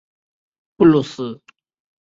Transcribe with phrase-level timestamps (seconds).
[0.77, 1.39] 布鲁斯。